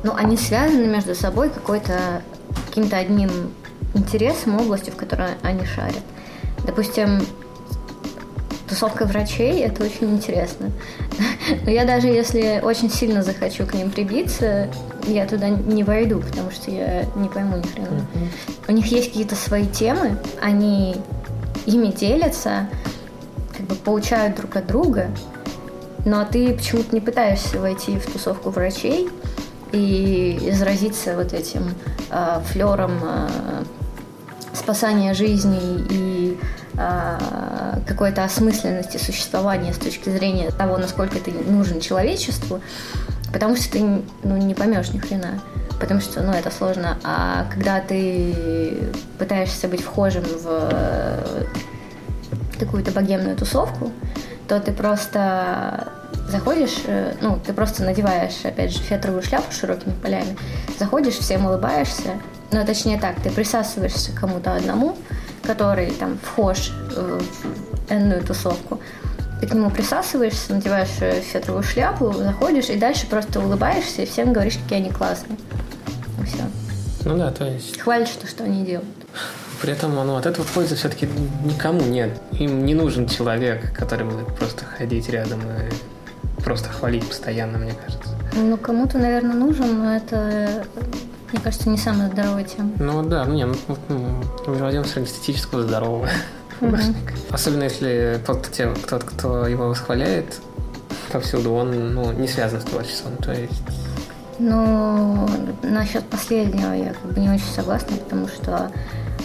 ну, 0.03 0.13
они 0.15 0.37
связаны 0.37 0.87
между 0.87 1.15
собой 1.15 1.49
какой-то 1.49 2.21
каким-то 2.67 2.97
одним 2.97 3.29
интересом 3.93 4.59
областью, 4.59 4.93
в 4.93 4.97
которой 4.97 5.31
они 5.41 5.65
шарят. 5.65 6.03
Допустим, 6.65 7.21
тусовка 8.81 9.05
врачей, 9.05 9.63
это 9.63 9.83
очень 9.83 10.09
интересно. 10.15 10.71
Но 11.65 11.69
я 11.69 11.85
даже 11.85 12.07
если 12.07 12.59
очень 12.63 12.89
сильно 12.89 13.21
захочу 13.21 13.67
к 13.67 13.75
ним 13.75 13.91
прибиться, 13.91 14.69
я 15.05 15.27
туда 15.27 15.49
не 15.49 15.83
войду, 15.83 16.19
потому 16.19 16.49
что 16.49 16.71
я 16.71 17.03
не 17.15 17.29
пойму 17.29 17.57
ни 17.57 17.61
хрена. 17.61 17.87
Uh-huh. 17.87 18.69
У 18.69 18.71
них 18.71 18.87
есть 18.87 19.09
какие-то 19.09 19.35
свои 19.35 19.67
темы, 19.67 20.17
они 20.41 20.95
ими 21.67 21.91
делятся, 21.91 22.69
как 23.55 23.67
бы 23.67 23.75
получают 23.75 24.35
друг 24.35 24.55
от 24.55 24.65
друга, 24.65 25.11
но 26.03 26.25
ты 26.25 26.51
почему-то 26.51 26.95
не 26.95 27.01
пытаешься 27.01 27.59
войти 27.59 27.99
в 27.99 28.11
тусовку 28.11 28.49
врачей 28.49 29.09
и 29.73 30.51
заразиться 30.57 31.15
вот 31.15 31.33
этим 31.33 31.75
э, 32.09 32.41
флером 32.47 32.99
э, 33.03 33.27
спасания 34.53 35.13
жизни 35.13 35.85
и 35.87 36.39
какой-то 37.87 38.23
осмысленности 38.23 38.97
существования 38.97 39.73
с 39.73 39.77
точки 39.77 40.09
зрения 40.09 40.51
того, 40.51 40.77
насколько 40.77 41.19
ты 41.19 41.31
нужен 41.31 41.79
человечеству, 41.79 42.61
потому 43.33 43.55
что 43.55 43.71
ты 43.71 43.81
ну, 44.23 44.37
не 44.37 44.53
поймешь 44.53 44.89
ни 44.93 44.99
хрена. 44.99 45.41
Потому 45.79 45.99
что, 45.99 46.21
ну, 46.21 46.31
это 46.31 46.51
сложно. 46.51 46.99
А 47.03 47.47
когда 47.51 47.79
ты 47.79 48.77
пытаешься 49.17 49.67
быть 49.67 49.81
вхожим 49.81 50.23
в 50.23 51.25
какую-то 52.59 52.91
богемную 52.91 53.35
тусовку, 53.35 53.91
то 54.47 54.59
ты 54.59 54.71
просто 54.73 55.87
заходишь, 56.27 56.83
э, 56.85 57.13
ну, 57.21 57.39
ты 57.43 57.53
просто 57.53 57.83
надеваешь, 57.83 58.43
опять 58.43 58.71
же, 58.71 58.79
фетровую 58.79 59.23
шляпу 59.23 59.51
с 59.51 59.57
широкими 59.57 59.93
полями, 59.93 60.37
заходишь, 60.79 61.15
всем 61.15 61.45
улыбаешься, 61.45 62.19
ну, 62.51 62.65
точнее 62.65 62.99
так, 62.99 63.15
ты 63.21 63.29
присасываешься 63.29 64.11
к 64.11 64.19
кому-то 64.19 64.55
одному, 64.55 64.97
который 65.43 65.91
там 65.91 66.17
вхож 66.23 66.71
в 66.95 67.21
энную 67.89 68.23
тусовку, 68.23 68.79
ты 69.41 69.47
к 69.47 69.53
нему 69.53 69.71
присасываешься, 69.71 70.53
надеваешь 70.53 70.89
э, 71.01 71.19
фетровую 71.21 71.63
шляпу, 71.63 72.13
заходишь 72.13 72.69
и 72.69 72.77
дальше 72.77 73.07
просто 73.07 73.39
улыбаешься 73.39 74.03
и 74.03 74.05
всем 74.05 74.33
говоришь, 74.33 74.57
какие 74.63 74.79
они 74.79 74.91
классные. 74.91 75.37
И 76.21 76.25
все. 76.25 76.43
Ну 77.05 77.17
да, 77.17 77.31
то 77.31 77.45
есть... 77.45 77.79
Хвалишь 77.79 78.11
то, 78.11 78.27
что 78.27 78.43
они 78.43 78.63
делают. 78.63 78.87
При 79.61 79.73
этом 79.73 79.95
ну, 79.95 80.15
от 80.15 80.25
этого 80.25 80.45
пользы 80.45 80.75
все-таки 80.75 81.07
никому 81.43 81.81
нет. 81.81 82.19
Им 82.33 82.65
не 82.65 82.75
нужен 82.75 83.07
человек, 83.07 83.75
который 83.75 84.05
будет 84.05 84.27
просто 84.35 84.65
ходить 84.65 85.09
рядом 85.09 85.39
и 85.41 86.43
просто 86.43 86.69
хвалить 86.69 87.07
постоянно, 87.07 87.57
мне 87.57 87.73
кажется. 87.73 88.09
Ну, 88.33 88.57
кому-то, 88.57 88.97
наверное, 88.97 89.35
нужен, 89.35 89.79
но 89.79 89.95
это, 89.95 90.65
мне 91.31 91.41
кажется, 91.41 91.69
не 91.69 91.77
самая 91.77 92.09
здоровая 92.09 92.43
тема. 92.43 92.71
Ну 92.79 93.03
да, 93.03 93.25
ну 93.25 93.33
не, 93.33 93.45
ну, 93.45 93.55
ну, 93.89 94.23
мы 94.47 94.55
возьмем 94.55 94.85
среднестатистического 94.85 95.63
здорового 95.63 96.09
художника. 96.59 97.13
Особенно 97.29 97.63
если 97.63 98.19
тот, 98.25 98.49
тот, 98.89 99.03
кто 99.03 99.47
его 99.47 99.69
восхваляет 99.69 100.39
повсюду, 101.11 101.53
он 101.53 101.93
ну, 101.93 102.11
не 102.11 102.27
связан 102.27 102.61
с 102.61 102.63
творчеством. 102.63 103.17
То 103.17 103.33
есть 103.33 103.61
ну, 104.39 105.29
насчет 105.61 106.03
последнего 106.05 106.73
я 106.73 106.93
как 106.93 107.13
бы 107.13 107.19
не 107.19 107.29
очень 107.29 107.45
согласна, 107.45 107.95
потому 107.97 108.27
что 108.27 108.71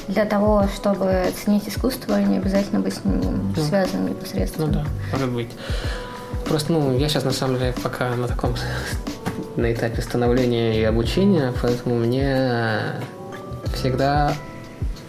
для 0.08 0.26
того, 0.26 0.68
чтобы 0.74 1.22
оценить 1.22 1.68
искусство, 1.68 2.20
не 2.20 2.36
обязательно 2.36 2.80
быть 2.80 2.94
с 2.94 3.04
ним 3.04 3.54
ну, 3.56 3.62
связанным 3.62 4.10
непосредственно. 4.10 4.66
Ну 4.66 4.72
да, 4.72 4.84
может 5.12 5.30
быть. 5.30 5.50
Просто, 6.44 6.72
ну, 6.72 6.96
я 6.96 7.08
сейчас 7.08 7.24
на 7.24 7.32
самом 7.32 7.58
деле 7.58 7.74
пока 7.82 8.14
на 8.14 8.28
таком 8.28 8.54
на 9.56 9.72
этапе 9.72 10.02
становления 10.02 10.80
и 10.80 10.84
обучения, 10.84 11.52
поэтому 11.60 11.96
мне 11.96 12.80
всегда, 13.74 14.32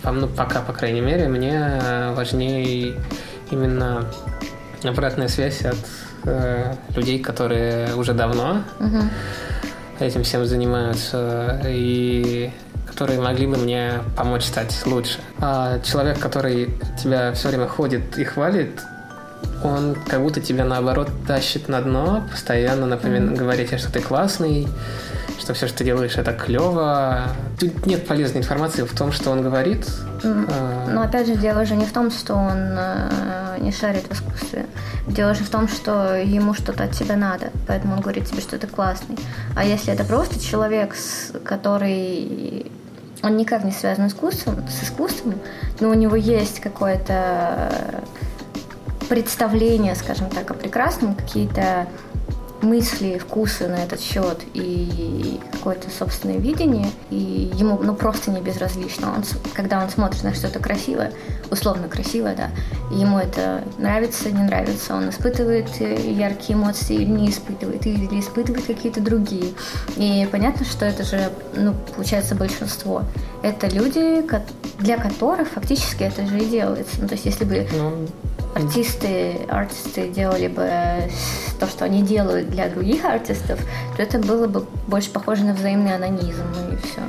ну, 0.03 0.27
пока, 0.27 0.61
по 0.61 0.73
крайней 0.73 1.01
мере, 1.01 1.27
мне 1.27 1.81
важнее 2.15 2.95
именно 3.51 4.05
обратная 4.83 5.27
связь 5.27 5.61
от 5.63 5.77
э, 6.25 6.73
людей, 6.95 7.19
которые 7.19 7.93
уже 7.95 8.13
давно 8.13 8.63
угу. 8.79 9.01
этим 9.99 10.23
всем 10.23 10.45
занимаются, 10.45 11.61
и 11.65 12.51
которые 12.87 13.19
могли 13.19 13.47
бы 13.47 13.57
мне 13.57 13.99
помочь 14.15 14.43
стать 14.45 14.83
лучше. 14.85 15.19
А 15.39 15.79
человек, 15.79 16.19
который 16.19 16.69
тебя 17.01 17.31
все 17.33 17.49
время 17.49 17.67
ходит 17.67 18.17
и 18.17 18.23
хвалит, 18.23 18.81
он 19.63 19.95
как 20.07 20.21
будто 20.21 20.39
тебя 20.39 20.65
наоборот 20.65 21.09
тащит 21.27 21.67
на 21.67 21.81
дно, 21.81 22.23
постоянно 22.29 22.85
напомин... 22.85 23.29
mm-hmm. 23.29 23.35
говорит 23.35 23.69
тебе, 23.69 23.77
что 23.77 23.91
ты 23.91 24.01
классный, 24.01 24.67
что 25.39 25.53
все, 25.53 25.67
что 25.67 25.79
ты 25.79 25.83
делаешь, 25.83 26.17
это 26.17 26.33
клево. 26.33 27.23
Тут 27.59 27.85
нет 27.85 28.05
полезной 28.07 28.41
информации 28.41 28.83
в 28.83 28.95
том, 28.95 29.11
что 29.11 29.31
он 29.31 29.41
говорит. 29.41 29.85
Mm. 30.23 30.49
А... 30.51 30.91
Но 30.91 31.01
опять 31.01 31.27
же, 31.27 31.35
дело 31.35 31.65
же 31.65 31.75
не 31.75 31.85
в 31.85 31.91
том, 31.91 32.11
что 32.11 32.35
он 32.35 32.57
э, 32.57 33.57
не 33.59 33.71
шарит 33.71 34.03
в 34.07 34.11
искусстве. 34.11 34.65
Дело 35.07 35.33
же 35.33 35.43
в 35.43 35.49
том, 35.49 35.67
что 35.67 36.15
ему 36.15 36.53
что-то 36.53 36.83
от 36.83 36.91
тебя 36.91 37.15
надо, 37.15 37.51
поэтому 37.67 37.95
он 37.95 38.01
говорит 38.01 38.25
тебе, 38.25 38.41
что 38.41 38.57
ты 38.59 38.67
классный. 38.67 39.17
А 39.55 39.65
если 39.65 39.93
это 39.93 40.03
просто 40.03 40.39
человек, 40.39 40.95
который 41.43 42.71
он 43.23 43.37
никак 43.37 43.63
не 43.63 43.71
связан 43.71 44.09
с 44.09 44.13
искусством, 44.13 44.67
с 44.67 44.83
искусством, 44.83 45.35
но 45.79 45.89
у 45.89 45.93
него 45.93 46.15
есть 46.15 46.59
какое-то 46.59 47.71
представление, 49.09 49.95
скажем 49.95 50.29
так, 50.29 50.49
о 50.51 50.53
прекрасном, 50.53 51.15
какие-то 51.15 51.87
мысли, 52.61 53.17
вкусы 53.17 53.67
на 53.67 53.75
этот 53.75 54.01
счет 54.01 54.39
и 54.53 55.39
какое-то 55.51 55.89
собственное 55.89 56.37
видение, 56.37 56.89
и 57.09 57.51
ему 57.53 57.79
ну, 57.81 57.93
просто 57.93 58.31
не 58.31 58.41
безразлично. 58.41 59.13
Он, 59.15 59.23
когда 59.53 59.83
он 59.83 59.89
смотрит 59.89 60.23
на 60.23 60.33
что-то 60.33 60.59
красивое, 60.59 61.11
условно 61.51 61.87
красивое, 61.87 62.35
да, 62.35 62.49
ему 62.91 63.19
это 63.19 63.63
нравится, 63.77 64.31
не 64.31 64.43
нравится, 64.43 64.95
он 64.95 65.09
испытывает 65.09 65.69
э, 65.79 66.11
яркие 66.11 66.57
эмоции 66.57 66.95
или 66.95 67.05
не 67.09 67.29
испытывает, 67.29 67.85
или 67.85 68.19
испытывает 68.19 68.65
какие-то 68.65 69.01
другие. 69.01 69.53
И 69.95 70.27
понятно, 70.31 70.65
что 70.65 70.85
это 70.85 71.03
же, 71.03 71.29
ну, 71.55 71.75
получается, 71.95 72.35
большинство. 72.35 73.03
Это 73.43 73.67
люди, 73.67 74.25
для 74.79 74.97
которых 74.97 75.49
фактически 75.49 76.03
это 76.03 76.25
же 76.25 76.39
и 76.39 76.45
делается. 76.45 76.95
Ну, 76.99 77.07
то 77.07 77.13
есть, 77.13 77.25
если 77.25 77.45
бы 77.45 77.67
ну, 77.71 78.07
артисты, 78.57 79.39
артисты 79.49 80.09
делали 80.09 80.47
бы 80.47 80.69
то, 81.59 81.67
что 81.67 81.85
они 81.85 82.01
делают 82.01 82.49
для 82.49 82.69
других 82.69 83.05
артистов, 83.05 83.59
то 83.95 84.03
это 84.03 84.19
было 84.19 84.47
бы 84.47 84.65
больше 84.87 85.11
похоже 85.11 85.43
на 85.43 85.53
взаимный 85.53 85.95
анонизм 85.95 86.45
и 86.71 86.75
все. 86.77 87.01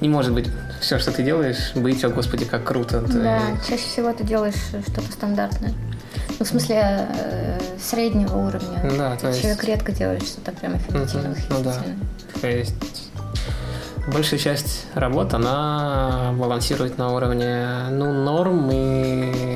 Не 0.00 0.08
может 0.08 0.32
быть 0.32 0.48
все, 0.80 0.98
что 0.98 1.12
ты 1.12 1.22
делаешь, 1.22 1.72
быть, 1.74 2.02
о 2.04 2.08
господи, 2.08 2.44
как 2.44 2.64
круто. 2.64 3.02
Ты... 3.02 3.20
Да, 3.20 3.40
чаще 3.68 3.82
всего 3.82 4.12
ты 4.12 4.24
делаешь 4.24 4.54
что-то 4.54 5.12
стандартное. 5.12 5.74
Ну, 6.38 6.46
в 6.46 6.48
смысле, 6.48 7.06
э, 7.14 7.60
среднего 7.78 8.36
уровня. 8.36 8.82
Да, 8.96 9.16
то 9.16 9.28
есть... 9.28 9.42
Человек 9.42 9.64
редко 9.64 9.92
делает 9.92 10.22
что-то 10.22 10.52
прям 10.52 10.74
офигительно, 10.74 11.34
Ну 11.50 11.62
да. 11.62 11.76
То 12.40 12.48
есть 12.48 13.10
большая 14.10 14.40
часть 14.40 14.86
работ, 14.94 15.34
она 15.34 16.32
балансирует 16.38 16.98
на 16.98 17.14
уровне 17.14 17.66
ну, 17.90 18.12
норм 18.12 18.70
и 18.72 19.49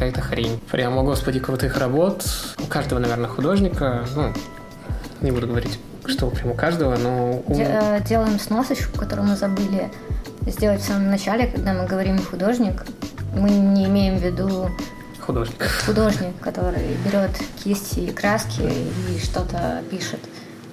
какая-то 0.00 0.22
хрень. 0.22 0.58
Прямо, 0.70 1.02
господи, 1.02 1.40
крутых 1.40 1.76
работ. 1.76 2.24
У 2.58 2.64
каждого, 2.64 3.00
наверное, 3.00 3.28
художника, 3.28 4.06
ну, 4.16 4.32
не 5.20 5.30
буду 5.30 5.46
говорить, 5.46 5.78
что 6.06 6.30
прям 6.30 6.52
у 6.52 6.54
каждого, 6.54 6.96
но... 6.96 7.42
У... 7.46 7.54
Де- 7.54 8.02
делаем 8.08 8.40
сносочку, 8.40 8.98
которую 8.98 9.28
мы 9.28 9.36
забыли 9.36 9.90
сделать 10.46 10.80
в 10.80 10.86
самом 10.86 11.10
начале, 11.10 11.48
когда 11.48 11.74
мы 11.74 11.86
говорим 11.86 12.18
художник. 12.18 12.86
Мы 13.36 13.50
не 13.50 13.84
имеем 13.84 14.16
в 14.16 14.22
виду 14.22 14.70
художник. 15.20 15.68
Художник, 15.84 16.34
который 16.40 16.96
берет 17.04 17.32
кисти 17.62 18.00
и 18.00 18.10
краски 18.10 18.62
и 18.62 19.20
что-то 19.22 19.82
пишет. 19.90 20.20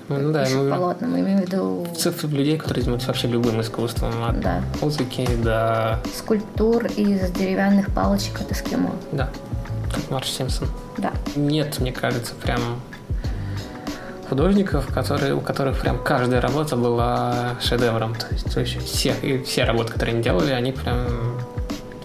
Ну 0.10 0.32
да, 0.32 0.44
пишет 0.44 0.58
мы... 0.58 0.70
полотна. 0.70 1.08
Мы 1.08 1.20
имеем 1.20 1.40
в 1.40 1.42
виду... 1.42 1.88
Цифры 1.96 2.30
людей, 2.30 2.58
которые 2.58 2.84
занимаются 2.84 3.08
вообще 3.08 3.28
любым 3.28 3.60
искусством. 3.62 4.12
От 4.24 4.40
да. 4.40 4.62
музыки 4.82 5.28
до... 5.44 6.00
Скульптур 6.16 6.86
из 6.86 7.30
деревянных 7.32 7.94
палочек 7.94 8.40
от 8.42 8.52
эскимо. 8.52 8.92
Да, 9.12 9.30
как 9.94 10.10
Марш 10.10 10.30
Симпсон. 10.30 10.68
Да. 10.98 11.12
Нет, 11.36 11.80
мне 11.80 11.92
кажется, 11.92 12.36
прям 12.36 12.60
художников, 14.30 14.88
которые, 14.94 15.34
у 15.36 15.42
которых 15.42 15.80
прям 15.80 16.02
каждая 16.04 16.42
работа 16.42 16.76
была 16.76 17.56
шедевром. 17.62 18.16
То 18.16 18.28
есть, 18.32 18.54
то 18.54 18.60
есть 18.60 18.82
все, 18.84 19.14
и 19.22 19.42
все 19.44 19.64
работы, 19.64 19.94
которые 19.94 20.16
они 20.16 20.24
делали, 20.24 20.52
они 20.52 20.72
прям 20.72 21.08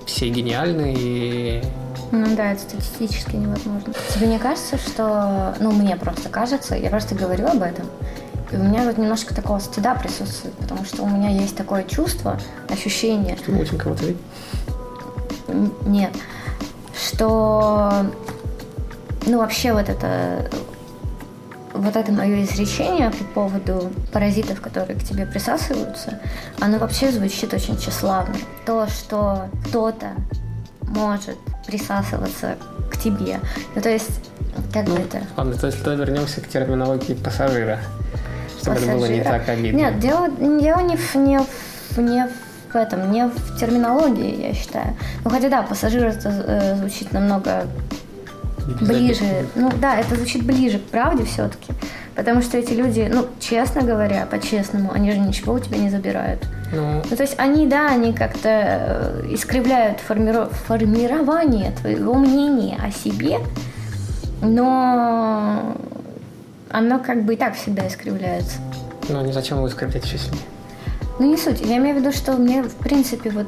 все 0.06 0.28
гениальные 0.28 0.94
и 0.98 1.64
ну 2.12 2.36
да, 2.36 2.52
это 2.52 2.60
статистически 2.60 3.36
невозможно. 3.36 3.94
Тебе 4.14 4.26
не 4.26 4.38
кажется, 4.38 4.76
что... 4.76 5.54
Ну, 5.60 5.72
мне 5.72 5.96
просто 5.96 6.28
кажется, 6.28 6.76
я 6.76 6.90
просто 6.90 7.14
говорю 7.14 7.46
об 7.46 7.62
этом, 7.62 7.86
и 8.50 8.56
у 8.56 8.62
меня 8.62 8.82
вот 8.82 8.98
немножко 8.98 9.34
такого 9.34 9.58
стыда 9.58 9.94
присутствует, 9.94 10.54
потому 10.56 10.84
что 10.84 11.02
у 11.02 11.08
меня 11.08 11.30
есть 11.30 11.56
такое 11.56 11.84
чувство, 11.84 12.38
ощущение... 12.68 13.36
Что 13.38 13.52
очень 13.52 13.78
кого-то? 13.78 14.04
Нет. 15.86 16.12
Что... 16.94 18.06
Ну, 19.24 19.38
вообще 19.38 19.72
вот 19.72 19.88
это 19.88 20.50
вот 21.72 21.96
это 21.96 22.12
мое 22.12 22.44
изречение 22.44 23.10
по 23.10 23.24
поводу 23.24 23.90
паразитов, 24.12 24.60
которые 24.60 24.98
к 24.98 25.02
тебе 25.02 25.24
присасываются, 25.24 26.20
оно 26.60 26.76
вообще 26.76 27.10
звучит 27.10 27.54
очень 27.54 27.78
тщеславно. 27.78 28.34
То, 28.66 28.86
что 28.88 29.48
кто-то 29.66 30.08
может 30.82 31.38
присасываться 31.66 32.56
к 32.90 32.96
тебе. 32.96 33.40
Ну, 33.74 33.82
то 33.82 33.88
есть, 33.88 34.10
как 34.72 34.86
ну, 34.86 34.96
бы 34.96 35.02
это... 35.02 35.22
Ладно, 35.36 35.54
то 35.54 35.66
есть, 35.66 35.82
то 35.82 35.94
вернемся 35.94 36.40
к 36.40 36.48
терминологии 36.48 37.14
пассажира, 37.14 37.78
чтобы 38.60 38.76
пассажира. 38.76 38.90
это 38.90 38.98
было 38.98 39.06
не 39.06 39.22
так 39.22 39.48
обидно. 39.48 39.76
Нет, 39.76 39.98
дело, 39.98 40.28
дело 40.30 40.80
не, 40.80 40.96
в, 40.96 41.14
не, 41.14 41.38
в, 41.38 41.98
не 41.98 42.28
в 42.72 42.76
этом, 42.76 43.10
не 43.10 43.26
в 43.26 43.58
терминологии, 43.58 44.46
я 44.46 44.54
считаю. 44.54 44.96
Ну, 45.24 45.30
хотя 45.30 45.48
да, 45.48 45.62
пассажир 45.62 46.06
это 46.06 46.28
э, 46.28 46.76
звучит 46.76 47.12
намного 47.12 47.66
ближе. 48.80 49.46
Ну 49.54 49.70
да, 49.80 49.98
это 49.98 50.16
звучит 50.16 50.44
ближе 50.44 50.78
к 50.78 50.84
правде 50.84 51.24
все-таки. 51.24 51.72
Потому 52.14 52.42
что 52.42 52.58
эти 52.58 52.72
люди, 52.72 53.10
ну, 53.12 53.26
честно 53.40 53.82
говоря, 53.82 54.26
по-честному, 54.26 54.92
они 54.92 55.12
же 55.12 55.18
ничего 55.18 55.54
у 55.54 55.58
тебя 55.58 55.78
не 55.78 55.88
забирают. 55.88 56.46
Ну, 56.72 57.02
ну 57.08 57.16
то 57.16 57.22
есть 57.22 57.38
они, 57.38 57.66
да, 57.66 57.88
они 57.88 58.12
как-то 58.12 58.48
э, 58.48 59.26
искривляют 59.30 59.98
формиро- 60.06 60.52
формирование 60.66 61.72
твоего 61.72 62.14
мнения 62.14 62.78
о 62.82 62.90
себе, 62.90 63.38
но 64.42 65.74
оно 66.70 66.98
как 66.98 67.24
бы 67.24 67.34
и 67.34 67.36
так 67.36 67.54
всегда 67.54 67.88
искривляется. 67.88 68.58
Ну, 69.08 69.24
не 69.24 69.32
зачем 69.32 69.58
его 69.58 69.68
искривлять 69.68 70.04
еще 70.04 70.18
сильнее? 70.18 70.42
Ну, 71.18 71.30
не 71.30 71.36
суть. 71.36 71.60
Я 71.60 71.78
имею 71.78 71.96
в 71.96 72.00
виду, 72.00 72.12
что 72.12 72.32
мне, 72.32 72.62
в 72.62 72.74
принципе, 72.74 73.30
вот 73.30 73.46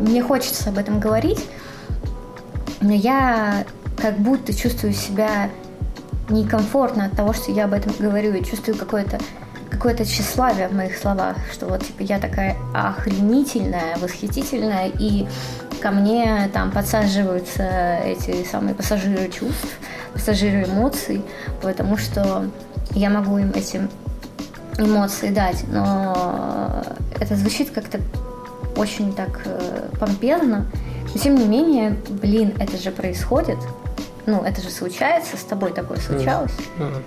мне 0.00 0.22
хочется 0.22 0.70
об 0.70 0.78
этом 0.78 0.98
говорить, 0.98 1.44
но 2.80 2.92
я 2.92 3.64
как 4.00 4.18
будто 4.18 4.52
чувствую 4.52 4.92
себя 4.92 5.50
некомфортно 6.28 7.06
от 7.06 7.12
того, 7.12 7.32
что 7.32 7.52
я 7.52 7.64
об 7.64 7.72
этом 7.72 7.92
говорю, 7.98 8.34
и 8.34 8.44
чувствую 8.44 8.76
какое-то 8.76 9.18
какое-то 9.70 10.04
тщеславие 10.04 10.68
в 10.68 10.72
моих 10.72 10.96
словах, 10.96 11.36
что 11.52 11.66
вот 11.66 11.84
типа 11.84 12.02
я 12.02 12.18
такая 12.18 12.56
охренительная, 12.72 13.96
восхитительная, 13.98 14.90
и 14.98 15.26
ко 15.82 15.90
мне 15.90 16.48
там 16.52 16.70
подсаживаются 16.70 17.98
эти 18.04 18.44
самые 18.44 18.74
пассажиры 18.74 19.28
чувств, 19.28 19.78
пассажиры 20.12 20.64
эмоций, 20.64 21.22
потому 21.60 21.98
что 21.98 22.48
я 22.92 23.10
могу 23.10 23.36
им 23.36 23.50
эти 23.50 23.80
эмоции 24.78 25.30
дать, 25.30 25.64
но 25.68 26.82
это 27.20 27.34
звучит 27.36 27.70
как-то 27.70 28.00
очень 28.76 29.12
так 29.12 29.42
э, 29.44 29.88
помпезно, 29.98 30.66
но 31.12 31.20
тем 31.20 31.34
не 31.34 31.44
менее, 31.44 31.96
блин, 32.08 32.54
это 32.58 32.76
же 32.76 32.90
происходит, 32.90 33.58
ну, 34.26 34.42
это 34.42 34.60
же 34.62 34.70
случается, 34.70 35.36
с 35.36 35.42
тобой 35.42 35.72
такое 35.72 35.98
случалось. 35.98 36.52
Mm-hmm. 36.78 37.02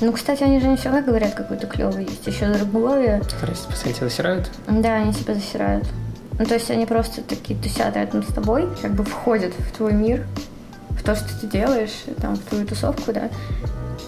Ну, 0.00 0.12
кстати, 0.12 0.44
они 0.44 0.60
же 0.60 0.68
не 0.68 0.76
всегда 0.76 1.02
говорят 1.02 1.34
какой-то 1.34 1.66
клевый. 1.66 2.04
Есть 2.04 2.26
еще 2.26 2.46
другое. 2.46 3.20
Стараются 3.24 3.66
постоянно 3.68 3.98
тебя 3.98 4.08
засирают? 4.08 4.50
Да, 4.68 4.94
они 4.94 5.12
тебя 5.12 5.34
засирают. 5.34 5.88
Ну, 6.38 6.46
то 6.46 6.54
есть 6.54 6.70
они 6.70 6.86
просто 6.86 7.20
такие 7.22 7.58
тусят 7.58 7.96
рядом 7.96 8.22
с 8.22 8.32
тобой, 8.32 8.68
как 8.80 8.92
бы 8.92 9.02
входят 9.02 9.52
в 9.58 9.76
твой 9.76 9.92
мир, 9.92 10.24
в 10.90 11.02
то, 11.02 11.16
что 11.16 11.28
ты 11.40 11.48
делаешь, 11.48 12.04
там, 12.20 12.36
в 12.36 12.40
твою 12.44 12.64
тусовку, 12.64 13.12
да, 13.12 13.28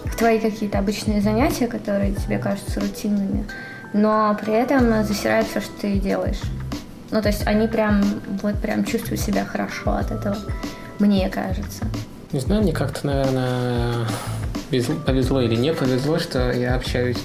в 0.04 0.14
твои 0.16 0.38
какие-то 0.38 0.78
обычные 0.78 1.20
занятия, 1.22 1.66
которые 1.66 2.14
тебе 2.14 2.38
кажутся 2.38 2.78
рутинными, 2.78 3.48
но 3.92 4.36
при 4.40 4.52
этом 4.52 5.04
засирают 5.04 5.48
все, 5.48 5.60
что 5.60 5.72
ты 5.80 5.98
делаешь. 5.98 6.40
Ну, 7.10 7.20
то 7.20 7.28
есть 7.28 7.44
они 7.48 7.66
прям, 7.66 8.00
вот 8.42 8.60
прям 8.60 8.84
чувствуют 8.84 9.20
себя 9.20 9.44
хорошо 9.44 9.94
от 9.94 10.12
этого, 10.12 10.36
мне 11.00 11.28
кажется. 11.28 11.84
Не 12.32 12.38
знаю, 12.38 12.62
мне 12.62 12.72
как-то, 12.72 13.06
наверное, 13.06 14.06
повезло 15.04 15.40
или 15.40 15.56
не 15.56 15.74
повезло, 15.74 16.18
что 16.20 16.52
я 16.52 16.76
общаюсь 16.76 17.18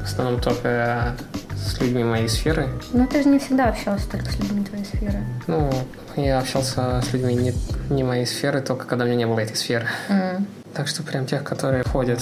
в 0.00 0.02
основном 0.04 0.40
только 0.40 1.14
с 1.56 1.80
людьми 1.80 2.02
моей 2.02 2.28
сферы. 2.28 2.68
Ну, 2.92 3.06
ты 3.06 3.22
же 3.22 3.28
не 3.28 3.38
всегда 3.38 3.68
общался 3.68 4.10
только 4.10 4.30
с 4.30 4.38
людьми 4.38 4.64
твоей 4.64 4.84
сферы. 4.84 5.24
Ну, 5.46 5.72
я 6.16 6.40
общался 6.40 7.00
с 7.00 7.12
людьми 7.12 7.34
не, 7.34 7.54
не 7.90 8.02
моей 8.02 8.26
сферы, 8.26 8.60
только 8.60 8.86
когда 8.86 9.04
у 9.04 9.06
меня 9.06 9.18
не 9.18 9.26
было 9.26 9.38
этой 9.38 9.56
сферы. 9.56 9.86
Mm. 10.08 10.44
Так 10.74 10.88
что 10.88 11.04
прям 11.04 11.26
тех, 11.26 11.44
которые 11.44 11.84
входят 11.84 12.20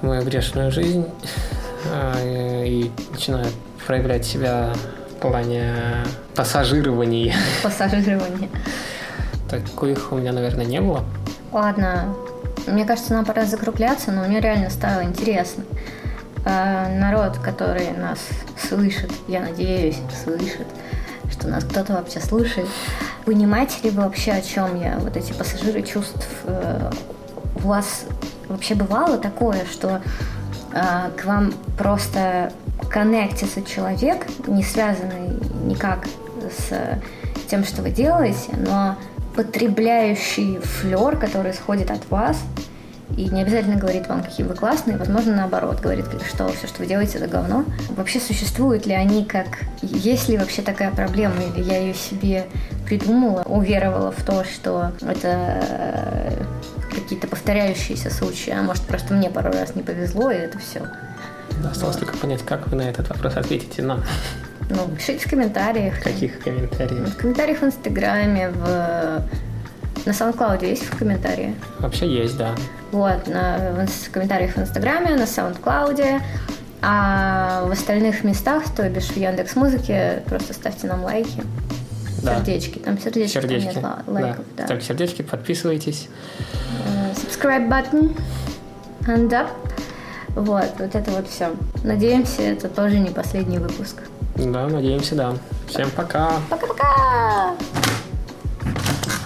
в 0.00 0.06
мою 0.06 0.22
грешную 0.22 0.72
жизнь 0.72 1.06
э, 1.92 2.66
и 2.66 2.90
начинают 3.12 3.54
проявлять 3.86 4.26
себя 4.26 4.72
в 5.10 5.14
плане 5.20 5.72
пассажирования. 6.34 7.34
Пассажирования. 7.62 8.48
Таких 9.48 10.12
у 10.12 10.16
меня, 10.16 10.32
наверное, 10.32 10.66
не 10.66 10.80
было. 10.80 11.04
Ладно, 11.52 12.14
мне 12.66 12.84
кажется, 12.84 13.14
нам 13.14 13.24
пора 13.24 13.44
закругляться, 13.44 14.12
но 14.12 14.24
мне 14.24 14.40
реально 14.40 14.70
стало 14.70 15.04
интересно. 15.04 15.64
А, 16.44 16.88
народ, 16.88 17.38
который 17.38 17.90
нас 17.92 18.18
слышит, 18.68 19.10
я 19.26 19.40
надеюсь, 19.40 19.98
слышит, 20.22 20.66
что 21.30 21.48
нас 21.48 21.64
кто-то 21.64 21.94
вообще 21.94 22.20
слушает. 22.20 22.68
Понимаете 23.24 23.76
ли 23.84 23.90
вы 23.90 24.02
вообще, 24.02 24.32
о 24.32 24.42
чем 24.42 24.80
я? 24.80 24.98
Вот 24.98 25.16
эти 25.16 25.32
пассажиры 25.32 25.82
чувств. 25.82 26.28
Э, 26.44 26.90
у 27.56 27.68
вас 27.68 28.04
вообще 28.48 28.74
бывало 28.74 29.18
такое, 29.18 29.64
что 29.70 30.00
а, 30.72 31.10
к 31.16 31.24
вам 31.24 31.52
просто 31.76 32.52
коннектится 32.90 33.62
человек, 33.62 34.26
не 34.46 34.62
связанный 34.62 35.38
никак 35.64 36.06
с 36.50 36.98
тем, 37.48 37.64
что 37.64 37.82
вы 37.82 37.90
делаете, 37.90 38.52
но 38.56 38.96
потребляющий 39.34 40.58
флер, 40.58 41.16
который 41.16 41.52
исходит 41.52 41.90
от 41.90 42.08
вас, 42.10 42.38
и 43.16 43.28
не 43.30 43.42
обязательно 43.42 43.76
говорит 43.76 44.06
вам, 44.08 44.22
какие 44.22 44.46
вы 44.46 44.54
классные, 44.54 44.98
возможно, 44.98 45.34
наоборот, 45.34 45.80
говорит, 45.80 46.04
что 46.28 46.48
все, 46.48 46.66
что 46.66 46.80
вы 46.80 46.86
делаете, 46.86 47.18
это 47.18 47.26
говно. 47.26 47.64
Вообще 47.90 48.20
существуют 48.20 48.86
ли 48.86 48.92
они 48.92 49.24
как... 49.24 49.64
Есть 49.80 50.28
ли 50.28 50.36
вообще 50.36 50.62
такая 50.62 50.90
проблема, 50.90 51.36
или 51.42 51.64
я 51.64 51.78
ее 51.78 51.94
себе 51.94 52.46
придумала, 52.84 53.42
уверовала 53.44 54.12
в 54.12 54.22
то, 54.24 54.44
что 54.44 54.92
это 55.00 55.62
э, 55.62 56.44
какие-то 56.94 57.26
повторяющиеся 57.26 58.10
случаи, 58.10 58.50
а 58.50 58.62
может, 58.62 58.82
просто 58.82 59.14
мне 59.14 59.30
пару 59.30 59.52
раз 59.52 59.74
не 59.74 59.82
повезло, 59.82 60.30
и 60.30 60.36
это 60.36 60.58
все. 60.58 60.82
Осталось 61.68 61.96
вот. 61.96 62.04
только 62.04 62.18
понять, 62.18 62.42
как 62.44 62.68
вы 62.68 62.76
на 62.76 62.82
этот 62.82 63.08
вопрос 63.08 63.36
ответите 63.36 63.82
нам. 63.82 64.04
Ну, 64.70 64.88
пишите 64.96 65.26
в 65.26 65.30
комментариях. 65.30 65.94
В 65.94 66.02
каких 66.02 66.38
комментариях? 66.40 67.08
В 67.08 67.16
комментариях 67.16 67.60
в 67.60 67.64
Инстаграме, 67.64 68.50
в... 68.50 69.22
На 70.06 70.12
SoundCloud 70.12 70.64
есть 70.64 70.84
в 70.84 70.96
комментарии? 70.96 71.54
Вообще 71.80 72.06
есть, 72.06 72.36
да. 72.36 72.54
Вот, 72.92 73.26
на, 73.26 73.86
в 73.86 74.10
комментариях 74.10 74.54
в 74.54 74.58
Инстаграме, 74.58 75.16
на 75.16 75.24
SoundCloud. 75.24 76.20
А 76.80 77.64
в 77.66 77.72
остальных 77.72 78.22
местах, 78.22 78.64
то 78.74 78.88
бишь 78.88 79.08
в 79.08 79.16
Яндекс 79.16 79.56
Музыке, 79.56 80.22
просто 80.26 80.54
ставьте 80.54 80.86
нам 80.86 81.02
лайки. 81.02 81.42
Да. 82.22 82.36
Сердечки. 82.36 82.78
Там 82.78 82.98
сердечки, 82.98 83.34
сердечки. 83.34 83.74
Там 83.74 83.84
нет 83.84 84.06
лайков. 84.06 84.44
Да. 84.56 84.62
Да. 84.62 84.64
Ставьте 84.66 84.86
сердечки, 84.86 85.22
подписывайтесь. 85.22 86.08
Uh, 86.86 87.14
subscribe 87.16 87.68
button. 87.68 88.16
Hand 89.02 89.30
up. 89.30 89.48
Вот, 90.34 90.70
вот 90.78 90.94
это 90.94 91.10
вот 91.10 91.28
все. 91.28 91.50
Надеемся, 91.82 92.42
это 92.42 92.68
тоже 92.68 92.98
не 92.98 93.10
последний 93.10 93.58
выпуск. 93.58 94.02
Да, 94.38 94.68
надеемся, 94.68 95.14
да. 95.14 95.34
Всем 95.66 95.90
пока. 95.90 96.32
Пока-пока. 96.48 97.54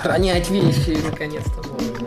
Ронять 0.02 0.48
вещи, 0.50 0.98
наконец-то 1.04 1.62
можно. 1.68 2.01